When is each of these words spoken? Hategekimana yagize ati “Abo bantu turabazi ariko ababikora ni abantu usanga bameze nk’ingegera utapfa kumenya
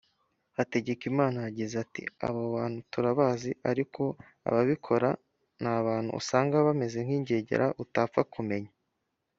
Hategekimana 0.57 1.37
yagize 1.47 1.75
ati 1.85 2.03
“Abo 2.27 2.41
bantu 2.55 2.79
turabazi 2.91 3.51
ariko 3.71 4.01
ababikora 4.49 5.09
ni 5.61 5.69
abantu 5.79 6.09
usanga 6.19 6.65
bameze 6.67 6.97
nk’ingegera 7.05 7.65
utapfa 7.83 8.21
kumenya 8.33 8.71